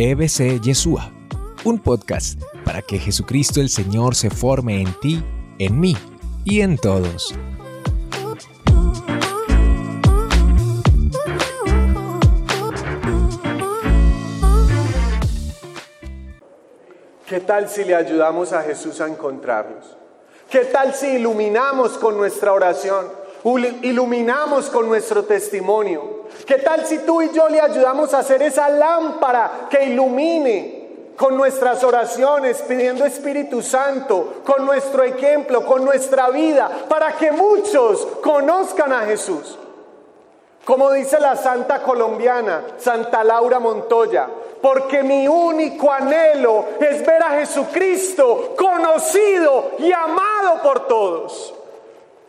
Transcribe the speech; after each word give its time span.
EBC 0.00 0.60
Yeshua, 0.60 1.10
un 1.64 1.80
podcast 1.80 2.40
para 2.64 2.82
que 2.82 3.00
Jesucristo 3.00 3.60
el 3.60 3.68
Señor 3.68 4.14
se 4.14 4.30
forme 4.30 4.80
en 4.80 4.94
ti, 5.00 5.24
en 5.58 5.80
mí 5.80 5.96
y 6.44 6.60
en 6.60 6.78
todos. 6.78 7.34
¿Qué 17.26 17.40
tal 17.40 17.68
si 17.68 17.82
le 17.82 17.96
ayudamos 17.96 18.52
a 18.52 18.62
Jesús 18.62 19.00
a 19.00 19.08
encontrarlos? 19.08 19.96
¿Qué 20.48 20.66
tal 20.66 20.94
si 20.94 21.08
iluminamos 21.08 21.98
con 21.98 22.16
nuestra 22.16 22.52
oración? 22.52 23.04
Iluminamos 23.44 24.68
con 24.70 24.88
nuestro 24.88 25.24
testimonio. 25.24 26.18
¿Qué 26.46 26.56
tal 26.56 26.84
si 26.86 26.98
tú 26.98 27.22
y 27.22 27.30
yo 27.32 27.48
le 27.48 27.60
ayudamos 27.60 28.12
a 28.14 28.18
hacer 28.18 28.42
esa 28.42 28.68
lámpara 28.68 29.68
que 29.70 29.84
ilumine 29.84 30.78
con 31.16 31.36
nuestras 31.36 31.82
oraciones, 31.82 32.62
pidiendo 32.62 33.04
Espíritu 33.04 33.60
Santo, 33.60 34.34
con 34.44 34.64
nuestro 34.64 35.02
ejemplo, 35.02 35.66
con 35.66 35.84
nuestra 35.84 36.30
vida, 36.30 36.70
para 36.88 37.12
que 37.12 37.32
muchos 37.32 38.06
conozcan 38.22 38.92
a 38.92 39.00
Jesús? 39.00 39.58
Como 40.64 40.92
dice 40.92 41.18
la 41.18 41.34
santa 41.34 41.82
colombiana, 41.82 42.62
Santa 42.76 43.24
Laura 43.24 43.58
Montoya, 43.58 44.28
porque 44.60 45.02
mi 45.02 45.26
único 45.26 45.90
anhelo 45.90 46.66
es 46.78 47.04
ver 47.06 47.22
a 47.22 47.30
Jesucristo 47.30 48.54
conocido 48.56 49.72
y 49.78 49.90
amado 49.92 50.62
por 50.62 50.86
todos. 50.86 51.54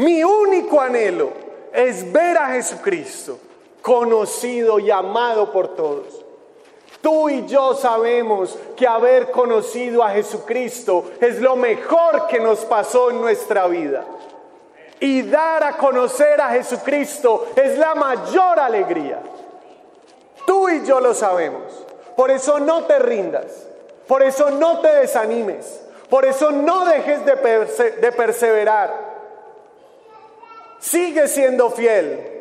Mi 0.00 0.24
único 0.24 0.80
anhelo 0.80 1.30
es 1.74 2.10
ver 2.10 2.38
a 2.38 2.46
Jesucristo 2.52 3.38
conocido 3.82 4.78
y 4.78 4.90
amado 4.90 5.52
por 5.52 5.76
todos. 5.76 6.24
Tú 7.02 7.28
y 7.28 7.46
yo 7.46 7.74
sabemos 7.74 8.58
que 8.78 8.86
haber 8.86 9.30
conocido 9.30 10.02
a 10.02 10.08
Jesucristo 10.08 11.10
es 11.20 11.38
lo 11.38 11.54
mejor 11.54 12.28
que 12.28 12.40
nos 12.40 12.60
pasó 12.60 13.10
en 13.10 13.20
nuestra 13.20 13.66
vida. 13.66 14.06
Y 15.00 15.20
dar 15.20 15.64
a 15.64 15.76
conocer 15.76 16.40
a 16.40 16.48
Jesucristo 16.48 17.48
es 17.54 17.76
la 17.76 17.94
mayor 17.94 18.58
alegría. 18.58 19.20
Tú 20.46 20.70
y 20.70 20.82
yo 20.86 20.98
lo 21.00 21.12
sabemos. 21.12 21.74
Por 22.16 22.30
eso 22.30 22.58
no 22.58 22.84
te 22.84 22.98
rindas. 23.00 23.66
Por 24.06 24.22
eso 24.22 24.50
no 24.50 24.80
te 24.80 24.94
desanimes. 24.94 25.82
Por 26.08 26.24
eso 26.24 26.50
no 26.50 26.86
dejes 26.86 27.22
de, 27.26 27.34
de 28.00 28.12
perseverar. 28.12 29.09
Sigue 30.80 31.28
siendo 31.28 31.70
fiel. 31.70 32.38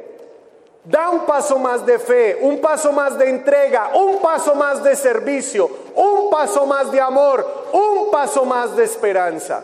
Da 0.84 1.10
un 1.10 1.26
paso 1.26 1.60
más 1.60 1.86
de 1.86 2.00
fe, 2.00 2.38
un 2.42 2.60
paso 2.60 2.92
más 2.92 3.18
de 3.20 3.30
entrega, 3.30 3.92
un 3.94 4.20
paso 4.20 4.56
más 4.56 4.82
de 4.82 4.96
servicio, 4.96 5.70
un 5.96 6.30
paso 6.30 6.66
más 6.66 6.90
de 6.92 7.02
amor, 7.02 7.46
un 7.74 8.10
paso 8.10 8.46
más 8.46 8.76
de 8.76 8.86
esperanza. 8.86 9.64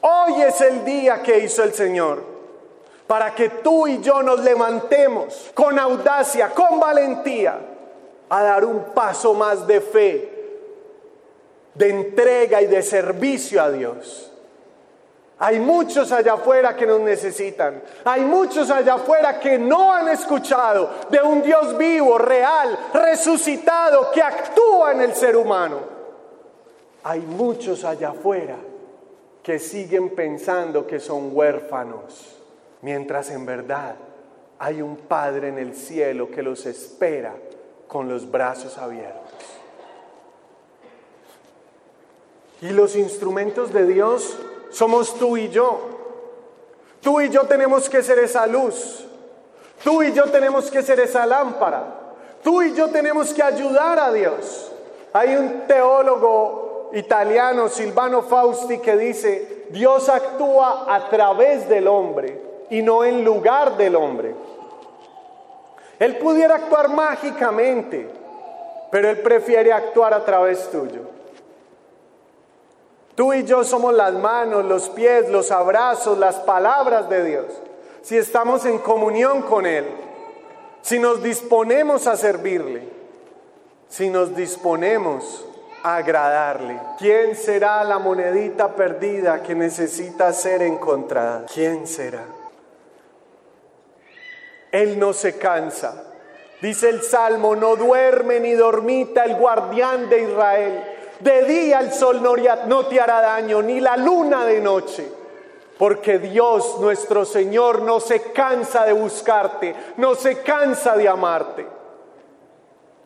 Hoy 0.00 0.42
es 0.42 0.60
el 0.60 0.84
día 0.84 1.22
que 1.22 1.38
hizo 1.38 1.62
el 1.62 1.72
Señor 1.72 2.24
para 3.06 3.34
que 3.34 3.48
tú 3.48 3.86
y 3.86 4.00
yo 4.00 4.22
nos 4.22 4.40
levantemos 4.40 5.52
con 5.54 5.78
audacia, 5.78 6.50
con 6.50 6.80
valentía, 6.80 7.60
a 8.28 8.42
dar 8.42 8.64
un 8.64 8.86
paso 8.94 9.34
más 9.34 9.66
de 9.66 9.80
fe, 9.80 10.58
de 11.74 11.90
entrega 11.90 12.60
y 12.60 12.66
de 12.66 12.82
servicio 12.82 13.62
a 13.62 13.70
Dios. 13.70 14.31
Hay 15.44 15.58
muchos 15.58 16.12
allá 16.12 16.34
afuera 16.34 16.76
que 16.76 16.86
nos 16.86 17.00
necesitan. 17.00 17.82
Hay 18.04 18.20
muchos 18.20 18.70
allá 18.70 18.94
afuera 18.94 19.40
que 19.40 19.58
no 19.58 19.92
han 19.92 20.08
escuchado 20.08 20.88
de 21.10 21.20
un 21.20 21.42
Dios 21.42 21.76
vivo, 21.76 22.16
real, 22.16 22.78
resucitado, 22.94 24.12
que 24.12 24.22
actúa 24.22 24.92
en 24.92 25.00
el 25.00 25.14
ser 25.14 25.36
humano. 25.36 25.80
Hay 27.02 27.18
muchos 27.22 27.84
allá 27.84 28.10
afuera 28.10 28.54
que 29.42 29.58
siguen 29.58 30.10
pensando 30.14 30.86
que 30.86 31.00
son 31.00 31.36
huérfanos, 31.36 32.36
mientras 32.80 33.28
en 33.30 33.44
verdad 33.44 33.96
hay 34.60 34.80
un 34.80 34.96
Padre 34.96 35.48
en 35.48 35.58
el 35.58 35.74
cielo 35.74 36.30
que 36.30 36.44
los 36.44 36.66
espera 36.66 37.34
con 37.88 38.08
los 38.08 38.30
brazos 38.30 38.78
abiertos. 38.78 39.32
Y 42.60 42.70
los 42.70 42.94
instrumentos 42.94 43.72
de 43.72 43.88
Dios 43.88 44.38
somos 44.72 45.14
tú 45.14 45.36
y 45.36 45.48
yo. 45.48 45.80
Tú 47.00 47.20
y 47.20 47.28
yo 47.28 47.42
tenemos 47.42 47.88
que 47.88 48.02
ser 48.02 48.18
esa 48.18 48.46
luz. 48.46 49.06
Tú 49.84 50.02
y 50.02 50.12
yo 50.12 50.24
tenemos 50.24 50.70
que 50.70 50.82
ser 50.82 51.00
esa 51.00 51.26
lámpara. 51.26 51.84
Tú 52.42 52.62
y 52.62 52.74
yo 52.74 52.88
tenemos 52.88 53.32
que 53.32 53.42
ayudar 53.42 53.98
a 53.98 54.12
Dios. 54.12 54.72
Hay 55.12 55.36
un 55.36 55.66
teólogo 55.66 56.90
italiano, 56.92 57.68
Silvano 57.68 58.22
Fausti, 58.22 58.78
que 58.78 58.96
dice, 58.96 59.66
Dios 59.70 60.08
actúa 60.08 60.86
a 60.88 61.08
través 61.08 61.68
del 61.68 61.86
hombre 61.86 62.40
y 62.70 62.82
no 62.82 63.04
en 63.04 63.24
lugar 63.24 63.76
del 63.76 63.96
hombre. 63.96 64.34
Él 65.98 66.16
pudiera 66.18 66.56
actuar 66.56 66.88
mágicamente, 66.88 68.08
pero 68.90 69.08
Él 69.08 69.20
prefiere 69.20 69.72
actuar 69.72 70.14
a 70.14 70.24
través 70.24 70.70
tuyo. 70.70 71.02
Tú 73.14 73.34
y 73.34 73.44
yo 73.44 73.62
somos 73.64 73.94
las 73.94 74.14
manos, 74.14 74.64
los 74.64 74.88
pies, 74.88 75.28
los 75.28 75.50
abrazos, 75.50 76.18
las 76.18 76.36
palabras 76.36 77.08
de 77.08 77.24
Dios. 77.24 77.46
Si 78.02 78.16
estamos 78.16 78.64
en 78.64 78.78
comunión 78.78 79.42
con 79.42 79.66
Él, 79.66 79.86
si 80.80 80.98
nos 80.98 81.22
disponemos 81.22 82.06
a 82.06 82.16
servirle, 82.16 82.88
si 83.88 84.08
nos 84.08 84.34
disponemos 84.34 85.44
a 85.82 85.96
agradarle. 85.96 86.80
¿Quién 86.98 87.36
será 87.36 87.84
la 87.84 87.98
monedita 87.98 88.74
perdida 88.74 89.42
que 89.42 89.54
necesita 89.54 90.32
ser 90.32 90.62
encontrada? 90.62 91.44
¿Quién 91.52 91.86
será? 91.86 92.24
Él 94.70 94.98
no 94.98 95.12
se 95.12 95.36
cansa. 95.36 96.04
Dice 96.62 96.88
el 96.88 97.02
Salmo, 97.02 97.54
no 97.54 97.76
duerme 97.76 98.40
ni 98.40 98.52
dormita 98.52 99.24
el 99.24 99.36
guardián 99.36 100.08
de 100.08 100.22
Israel. 100.22 100.91
De 101.22 101.44
día 101.44 101.78
el 101.78 101.92
sol 101.92 102.20
no 102.66 102.86
te 102.86 103.00
hará 103.00 103.20
daño, 103.20 103.62
ni 103.62 103.78
la 103.78 103.96
luna 103.96 104.44
de 104.44 104.60
noche. 104.60 105.08
Porque 105.78 106.18
Dios 106.18 106.80
nuestro 106.80 107.24
Señor 107.24 107.82
no 107.82 108.00
se 108.00 108.32
cansa 108.32 108.84
de 108.84 108.92
buscarte, 108.92 109.74
no 109.98 110.16
se 110.16 110.42
cansa 110.42 110.96
de 110.96 111.08
amarte. 111.08 111.66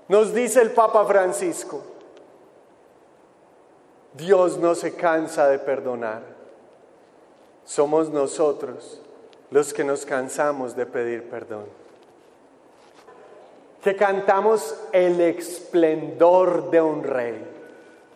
Nos 0.08 0.32
dice 0.32 0.62
el 0.62 0.70
Papa 0.70 1.04
Francisco, 1.04 1.82
Dios 4.14 4.56
no 4.56 4.74
se 4.74 4.94
cansa 4.94 5.48
de 5.48 5.58
perdonar. 5.58 6.22
Somos 7.66 8.08
nosotros 8.08 9.00
los 9.50 9.74
que 9.74 9.84
nos 9.84 10.06
cansamos 10.06 10.74
de 10.74 10.86
pedir 10.86 11.28
perdón. 11.28 11.66
Que 13.82 13.94
cantamos 13.94 14.74
el 14.92 15.20
esplendor 15.20 16.70
de 16.70 16.80
un 16.80 17.02
rey 17.04 17.55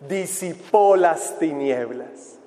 disipó 0.07 0.95
las 0.95 1.37
tinieblas. 1.37 2.37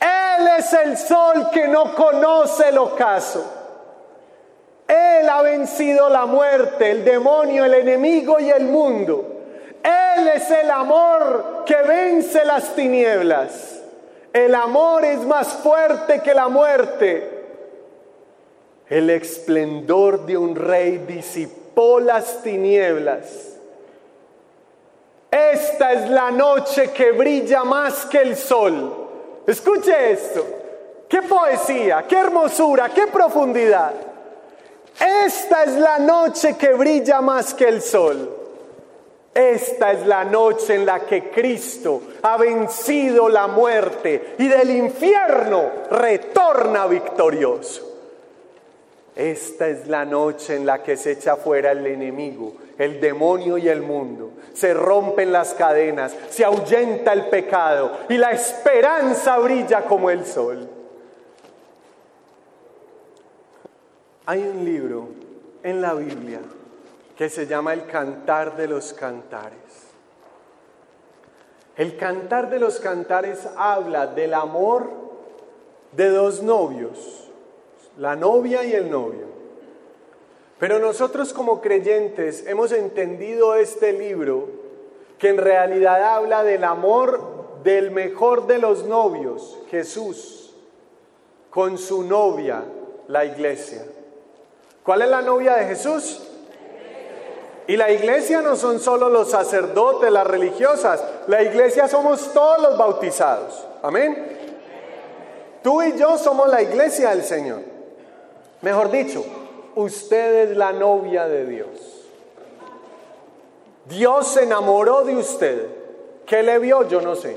Él 0.00 0.48
es 0.58 0.72
el 0.72 0.96
sol 0.96 1.48
que 1.52 1.68
no 1.68 1.94
conoce 1.94 2.68
el 2.68 2.78
ocaso. 2.78 3.44
Él 4.86 5.28
ha 5.28 5.42
vencido 5.42 6.08
la 6.08 6.26
muerte, 6.26 6.90
el 6.90 7.04
demonio, 7.04 7.64
el 7.64 7.74
enemigo 7.74 8.40
y 8.40 8.50
el 8.50 8.64
mundo. 8.64 9.42
Él 9.82 10.28
es 10.28 10.50
el 10.50 10.70
amor 10.70 11.62
que 11.64 11.76
vence 11.76 12.44
las 12.44 12.74
tinieblas. 12.74 13.80
El 14.32 14.54
amor 14.54 15.04
es 15.04 15.20
más 15.20 15.48
fuerte 15.48 16.20
que 16.20 16.34
la 16.34 16.48
muerte. 16.48 17.38
El 18.88 19.10
esplendor 19.10 20.26
de 20.26 20.36
un 20.36 20.56
rey 20.56 20.98
disipó 20.98 22.00
las 22.00 22.42
tinieblas 22.42 23.49
esta 25.30 25.92
es 25.92 26.10
la 26.10 26.30
noche 26.30 26.90
que 26.90 27.12
brilla 27.12 27.62
más 27.62 28.06
que 28.06 28.18
el 28.18 28.36
sol. 28.36 29.08
Escuche 29.46 30.12
esto. 30.12 30.44
Qué 31.08 31.22
poesía, 31.22 32.04
qué 32.08 32.18
hermosura, 32.18 32.88
qué 32.88 33.06
profundidad. 33.06 33.92
Esta 35.26 35.64
es 35.64 35.72
la 35.72 35.98
noche 35.98 36.56
que 36.56 36.72
brilla 36.72 37.20
más 37.20 37.54
que 37.54 37.68
el 37.68 37.82
sol. 37.82 38.36
Esta 39.32 39.92
es 39.92 40.06
la 40.06 40.24
noche 40.24 40.74
en 40.74 40.86
la 40.86 41.00
que 41.00 41.30
Cristo 41.30 42.02
ha 42.22 42.36
vencido 42.36 43.28
la 43.28 43.46
muerte 43.46 44.34
y 44.38 44.48
del 44.48 44.70
infierno 44.70 45.70
retorna 45.90 46.86
victorioso. 46.86 47.89
Esta 49.16 49.68
es 49.68 49.86
la 49.88 50.04
noche 50.04 50.56
en 50.56 50.66
la 50.66 50.82
que 50.82 50.96
se 50.96 51.12
echa 51.12 51.36
fuera 51.36 51.72
el 51.72 51.86
enemigo, 51.86 52.54
el 52.78 53.00
demonio 53.00 53.58
y 53.58 53.68
el 53.68 53.82
mundo. 53.82 54.32
Se 54.52 54.72
rompen 54.72 55.32
las 55.32 55.54
cadenas, 55.54 56.14
se 56.30 56.44
ahuyenta 56.44 57.12
el 57.12 57.26
pecado 57.26 57.92
y 58.08 58.16
la 58.16 58.30
esperanza 58.30 59.38
brilla 59.38 59.82
como 59.82 60.10
el 60.10 60.24
sol. 60.24 60.68
Hay 64.26 64.42
un 64.42 64.64
libro 64.64 65.08
en 65.62 65.80
la 65.80 65.94
Biblia 65.94 66.40
que 67.16 67.28
se 67.28 67.46
llama 67.46 67.74
El 67.74 67.86
Cantar 67.86 68.56
de 68.56 68.68
los 68.68 68.92
Cantares. 68.92 69.90
El 71.76 71.96
cantar 71.96 72.50
de 72.50 72.58
los 72.58 72.78
cantares 72.78 73.48
habla 73.56 74.06
del 74.06 74.34
amor 74.34 74.90
de 75.92 76.10
dos 76.10 76.42
novios, 76.42 77.29
la 77.98 78.16
novia 78.16 78.64
y 78.64 78.72
el 78.72 78.90
novio. 78.90 79.26
Pero 80.58 80.78
nosotros 80.78 81.32
como 81.32 81.60
creyentes 81.60 82.46
hemos 82.46 82.72
entendido 82.72 83.54
este 83.54 83.92
libro 83.92 84.48
que 85.18 85.30
en 85.30 85.38
realidad 85.38 86.02
habla 86.14 86.44
del 86.44 86.64
amor 86.64 87.40
del 87.62 87.90
mejor 87.90 88.46
de 88.46 88.58
los 88.58 88.84
novios, 88.84 89.58
Jesús, 89.70 90.54
con 91.50 91.78
su 91.78 92.04
novia, 92.04 92.62
la 93.08 93.24
iglesia. 93.24 93.84
¿Cuál 94.82 95.02
es 95.02 95.08
la 95.08 95.22
novia 95.22 95.56
de 95.56 95.66
Jesús? 95.66 96.22
Y 97.66 97.76
la 97.76 97.90
iglesia 97.90 98.42
no 98.42 98.56
son 98.56 98.80
solo 98.80 99.08
los 99.08 99.30
sacerdotes, 99.30 100.10
las 100.10 100.26
religiosas, 100.26 101.02
la 101.26 101.42
iglesia 101.42 101.86
somos 101.86 102.32
todos 102.32 102.60
los 102.60 102.76
bautizados. 102.76 103.66
Amén. 103.82 104.38
Tú 105.62 105.82
y 105.82 105.96
yo 105.96 106.18
somos 106.18 106.48
la 106.48 106.62
iglesia 106.62 107.10
del 107.10 107.22
Señor. 107.22 107.69
Mejor 108.62 108.90
dicho, 108.90 109.24
usted 109.74 110.50
es 110.50 110.56
la 110.56 110.72
novia 110.72 111.26
de 111.26 111.46
Dios. 111.46 111.68
Dios 113.86 114.28
se 114.28 114.44
enamoró 114.44 115.04
de 115.04 115.16
usted. 115.16 115.66
¿Qué 116.26 116.42
le 116.42 116.58
vio? 116.58 116.86
Yo 116.88 117.00
no 117.00 117.14
sé. 117.16 117.36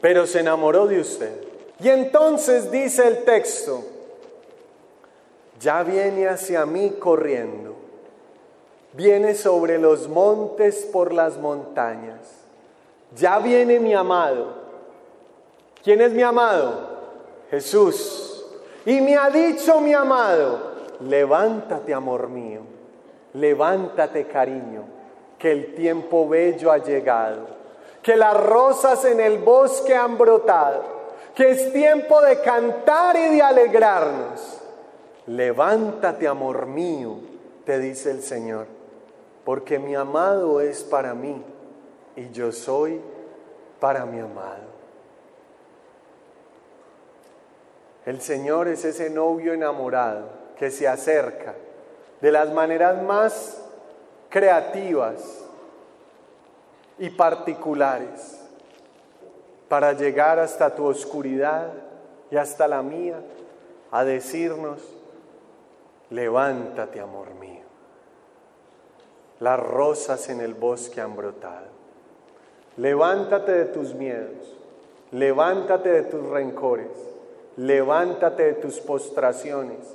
Pero 0.00 0.26
se 0.26 0.40
enamoró 0.40 0.86
de 0.86 1.00
usted. 1.00 1.32
Y 1.78 1.88
entonces 1.88 2.70
dice 2.70 3.06
el 3.06 3.24
texto, 3.24 3.84
ya 5.60 5.82
viene 5.82 6.28
hacia 6.28 6.66
mí 6.66 6.96
corriendo 6.98 7.70
viene 8.92 9.34
sobre 9.34 9.78
los 9.78 10.08
montes 10.08 10.88
por 10.92 11.12
las 11.12 11.38
montañas. 11.38 12.18
Ya 13.16 13.38
viene 13.38 13.80
mi 13.80 13.94
amado. 13.94 14.54
¿Quién 15.82 16.00
es 16.00 16.12
mi 16.12 16.22
amado? 16.22 16.88
Jesús. 17.50 18.29
Y 18.86 19.00
me 19.00 19.16
ha 19.16 19.30
dicho 19.30 19.80
mi 19.80 19.92
amado, 19.92 20.72
levántate 21.00 21.92
amor 21.92 22.28
mío, 22.28 22.60
levántate 23.34 24.26
cariño, 24.26 24.84
que 25.38 25.52
el 25.52 25.74
tiempo 25.74 26.28
bello 26.28 26.70
ha 26.72 26.78
llegado, 26.78 27.46
que 28.02 28.16
las 28.16 28.36
rosas 28.36 29.04
en 29.04 29.20
el 29.20 29.38
bosque 29.38 29.94
han 29.94 30.16
brotado, 30.16 30.82
que 31.34 31.50
es 31.50 31.72
tiempo 31.72 32.20
de 32.22 32.40
cantar 32.40 33.16
y 33.16 33.36
de 33.36 33.42
alegrarnos. 33.42 34.60
Levántate 35.26 36.26
amor 36.26 36.66
mío, 36.66 37.16
te 37.64 37.78
dice 37.78 38.10
el 38.10 38.22
Señor 38.22 38.80
porque 39.44 39.78
mi 39.78 39.94
amado 39.94 40.60
es 40.60 40.82
para 40.82 41.14
mí 41.14 41.42
y 42.16 42.30
yo 42.30 42.52
soy 42.52 43.00
para 43.78 44.04
mi 44.06 44.20
amado. 44.20 44.79
El 48.10 48.20
Señor 48.20 48.66
es 48.66 48.84
ese 48.84 49.08
novio 49.08 49.52
enamorado 49.52 50.30
que 50.58 50.72
se 50.72 50.88
acerca. 50.88 51.54
De 52.20 52.32
las 52.32 52.52
maneras 52.52 53.00
más 53.04 53.62
creativas 54.28 55.44
y 56.98 57.08
particulares 57.10 58.40
para 59.68 59.92
llegar 59.92 60.40
hasta 60.40 60.74
tu 60.74 60.86
oscuridad 60.86 61.68
y 62.32 62.36
hasta 62.36 62.66
la 62.66 62.82
mía 62.82 63.20
a 63.92 64.02
decirnos, 64.02 64.80
levántate 66.10 66.98
amor 66.98 67.32
mío. 67.36 67.62
Las 69.38 69.60
rosas 69.60 70.28
en 70.30 70.40
el 70.40 70.54
bosque 70.54 71.00
han 71.00 71.14
brotado. 71.14 71.68
Levántate 72.76 73.52
de 73.52 73.66
tus 73.66 73.94
miedos, 73.94 74.56
levántate 75.12 75.90
de 75.90 76.02
tus 76.02 76.28
rencores, 76.28 77.09
levántate 77.60 78.44
de 78.44 78.52
tus 78.54 78.80
postraciones, 78.80 79.94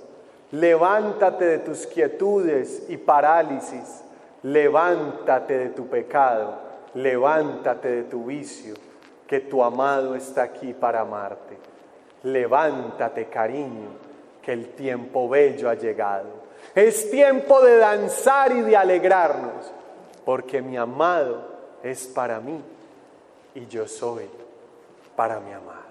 levántate 0.51 1.45
de 1.45 1.59
tus 1.59 1.87
quietudes 1.87 2.83
y 2.89 2.97
parálisis, 2.97 4.03
levántate 4.43 5.57
de 5.57 5.69
tu 5.69 5.87
pecado, 5.87 6.59
levántate 6.93 7.89
de 7.89 8.03
tu 8.03 8.25
vicio, 8.25 8.75
que 9.25 9.39
tu 9.39 9.63
amado 9.63 10.13
está 10.13 10.43
aquí 10.43 10.73
para 10.73 11.01
amarte. 11.01 11.57
Levántate, 12.21 13.25
cariño, 13.25 13.89
que 14.43 14.53
el 14.53 14.69
tiempo 14.69 15.27
bello 15.27 15.67
ha 15.67 15.73
llegado. 15.73 16.45
Es 16.75 17.09
tiempo 17.09 17.61
de 17.61 17.77
danzar 17.77 18.51
y 18.51 18.61
de 18.61 18.77
alegrarnos, 18.77 19.71
porque 20.23 20.61
mi 20.61 20.77
amado 20.77 21.41
es 21.81 22.05
para 22.05 22.39
mí 22.39 22.61
y 23.55 23.65
yo 23.65 23.87
soy 23.87 24.29
para 25.15 25.39
mi 25.39 25.51
amado. 25.51 25.85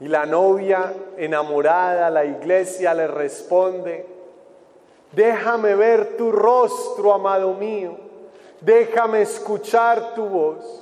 Y 0.00 0.08
la 0.08 0.24
novia 0.26 0.92
enamorada, 1.16 2.10
la 2.10 2.24
iglesia 2.24 2.94
le 2.94 3.06
responde, 3.06 4.06
déjame 5.12 5.74
ver 5.74 6.16
tu 6.16 6.32
rostro, 6.32 7.12
amado 7.12 7.52
mío, 7.54 7.96
déjame 8.60 9.22
escuchar 9.22 10.14
tu 10.14 10.24
voz 10.24 10.80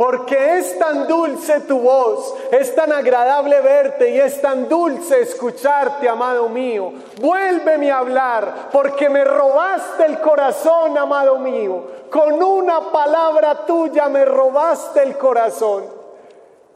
porque 0.00 0.56
es 0.56 0.78
tan 0.78 1.06
dulce 1.06 1.60
tu 1.68 1.78
voz, 1.78 2.34
es 2.50 2.74
tan 2.74 2.90
agradable 2.90 3.60
verte 3.60 4.08
y 4.08 4.18
es 4.18 4.40
tan 4.40 4.66
dulce 4.66 5.20
escucharte, 5.20 6.08
amado 6.08 6.48
mío. 6.48 6.90
Vuélveme 7.20 7.90
a 7.90 7.98
hablar, 7.98 8.70
porque 8.72 9.10
me 9.10 9.24
robaste 9.24 10.06
el 10.06 10.18
corazón, 10.20 10.96
amado 10.96 11.38
mío. 11.38 11.84
Con 12.10 12.42
una 12.42 12.90
palabra 12.90 13.66
tuya 13.66 14.08
me 14.08 14.24
robaste 14.24 15.02
el 15.02 15.18
corazón. 15.18 15.84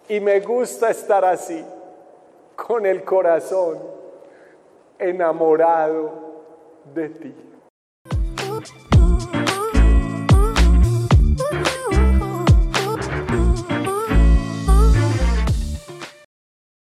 Y 0.06 0.20
me 0.20 0.41
gusta 0.41 0.91
estar 0.91 1.25
así, 1.25 1.64
con 2.67 2.87
el 2.87 3.05
corazón 3.05 3.79
enamorado 4.99 6.11
de 6.95 7.11
ti. 7.11 7.35